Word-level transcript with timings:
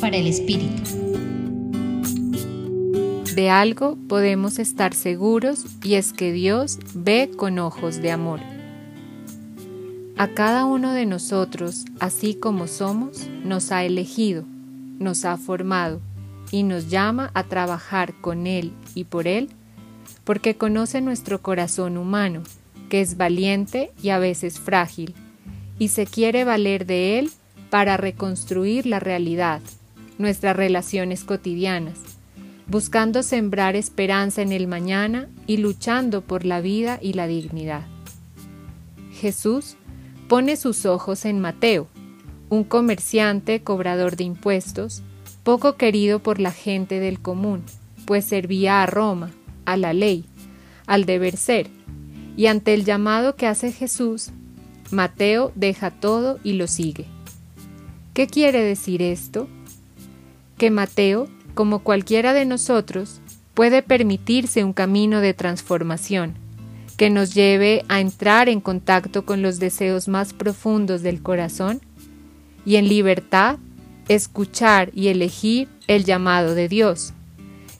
Para 0.00 0.16
el 0.16 0.26
Espíritu. 0.26 0.82
De 3.36 3.50
algo 3.50 3.96
podemos 4.08 4.58
estar 4.58 4.94
seguros 4.94 5.64
y 5.80 5.94
es 5.94 6.12
que 6.12 6.32
Dios 6.32 6.80
ve 6.92 7.30
con 7.36 7.60
ojos 7.60 8.02
de 8.02 8.10
amor. 8.10 8.40
A 10.16 10.26
cada 10.26 10.64
uno 10.64 10.92
de 10.92 11.06
nosotros, 11.06 11.84
así 12.00 12.34
como 12.34 12.66
somos, 12.66 13.28
nos 13.44 13.70
ha 13.70 13.84
elegido, 13.84 14.44
nos 14.98 15.24
ha 15.24 15.36
formado 15.36 16.00
y 16.50 16.64
nos 16.64 16.90
llama 16.90 17.30
a 17.34 17.44
trabajar 17.44 18.12
con 18.20 18.48
Él 18.48 18.72
y 18.96 19.04
por 19.04 19.28
Él, 19.28 19.50
porque 20.24 20.56
conoce 20.56 21.00
nuestro 21.00 21.42
corazón 21.42 21.96
humano, 21.96 22.42
que 22.88 23.00
es 23.00 23.16
valiente 23.16 23.92
y 24.02 24.08
a 24.08 24.18
veces 24.18 24.58
frágil, 24.58 25.14
y 25.78 25.88
se 25.88 26.06
quiere 26.06 26.42
valer 26.42 26.86
de 26.86 27.20
Él 27.20 27.30
para 27.70 27.96
reconstruir 27.96 28.86
la 28.86 29.00
realidad, 29.00 29.60
nuestras 30.18 30.56
relaciones 30.56 31.24
cotidianas, 31.24 31.98
buscando 32.66 33.22
sembrar 33.22 33.76
esperanza 33.76 34.42
en 34.42 34.52
el 34.52 34.66
mañana 34.66 35.28
y 35.46 35.58
luchando 35.58 36.22
por 36.22 36.44
la 36.44 36.60
vida 36.60 36.98
y 37.00 37.12
la 37.12 37.26
dignidad. 37.26 37.86
Jesús 39.12 39.76
pone 40.28 40.56
sus 40.56 40.86
ojos 40.86 41.24
en 41.24 41.40
Mateo, 41.40 41.88
un 42.48 42.64
comerciante 42.64 43.62
cobrador 43.62 44.16
de 44.16 44.24
impuestos, 44.24 45.02
poco 45.42 45.76
querido 45.76 46.20
por 46.20 46.40
la 46.40 46.52
gente 46.52 47.00
del 47.00 47.20
común, 47.20 47.62
pues 48.06 48.24
servía 48.24 48.82
a 48.82 48.86
Roma, 48.86 49.30
a 49.64 49.76
la 49.76 49.92
ley, 49.92 50.24
al 50.86 51.04
deber 51.04 51.36
ser, 51.36 51.68
y 52.36 52.46
ante 52.46 52.74
el 52.74 52.84
llamado 52.84 53.36
que 53.36 53.46
hace 53.46 53.72
Jesús, 53.72 54.30
Mateo 54.90 55.52
deja 55.54 55.90
todo 55.90 56.38
y 56.44 56.54
lo 56.54 56.66
sigue. 56.66 57.06
¿Qué 58.14 58.28
quiere 58.28 58.62
decir 58.62 59.02
esto? 59.02 59.48
Que 60.56 60.70
Mateo, 60.70 61.26
como 61.54 61.80
cualquiera 61.80 62.32
de 62.32 62.44
nosotros, 62.44 63.20
puede 63.54 63.82
permitirse 63.82 64.62
un 64.62 64.72
camino 64.72 65.20
de 65.20 65.34
transformación, 65.34 66.34
que 66.96 67.10
nos 67.10 67.34
lleve 67.34 67.84
a 67.88 67.98
entrar 67.98 68.48
en 68.48 68.60
contacto 68.60 69.26
con 69.26 69.42
los 69.42 69.58
deseos 69.58 70.06
más 70.06 70.32
profundos 70.32 71.02
del 71.02 71.22
corazón 71.22 71.80
y 72.64 72.76
en 72.76 72.88
libertad 72.88 73.58
escuchar 74.06 74.92
y 74.94 75.08
elegir 75.08 75.66
el 75.88 76.04
llamado 76.04 76.54
de 76.54 76.68
Dios, 76.68 77.14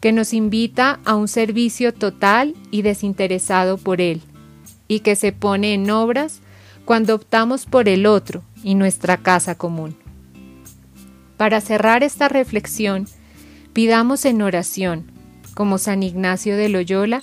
que 0.00 0.12
nos 0.12 0.32
invita 0.32 1.00
a 1.04 1.16
un 1.16 1.26
servicio 1.26 1.92
total 1.92 2.54
y 2.70 2.82
desinteresado 2.82 3.78
por 3.78 4.00
Él, 4.00 4.22
y 4.86 5.00
que 5.00 5.16
se 5.16 5.32
pone 5.32 5.74
en 5.74 5.90
obras 5.90 6.38
cuando 6.84 7.16
optamos 7.16 7.66
por 7.66 7.88
el 7.88 8.06
otro 8.06 8.44
y 8.62 8.76
nuestra 8.76 9.16
casa 9.16 9.56
común. 9.56 9.99
Para 11.40 11.62
cerrar 11.62 12.02
esta 12.02 12.28
reflexión, 12.28 13.06
pidamos 13.72 14.26
en 14.26 14.42
oración, 14.42 15.10
como 15.54 15.78
San 15.78 16.02
Ignacio 16.02 16.54
de 16.54 16.68
Loyola, 16.68 17.22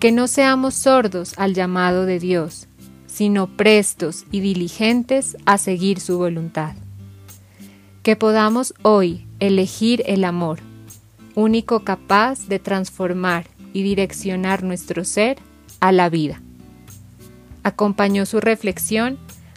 que 0.00 0.10
no 0.10 0.26
seamos 0.26 0.74
sordos 0.74 1.34
al 1.36 1.54
llamado 1.54 2.04
de 2.04 2.18
Dios, 2.18 2.66
sino 3.06 3.56
prestos 3.56 4.24
y 4.32 4.40
diligentes 4.40 5.36
a 5.46 5.58
seguir 5.58 6.00
su 6.00 6.18
voluntad. 6.18 6.74
Que 8.02 8.16
podamos 8.16 8.74
hoy 8.82 9.28
elegir 9.38 10.02
el 10.06 10.24
amor, 10.24 10.58
único 11.36 11.84
capaz 11.84 12.48
de 12.48 12.58
transformar 12.58 13.46
y 13.72 13.84
direccionar 13.84 14.64
nuestro 14.64 15.04
ser 15.04 15.38
a 15.78 15.92
la 15.92 16.08
vida. 16.08 16.42
Acompañó 17.62 18.26
su 18.26 18.40
reflexión 18.40 19.20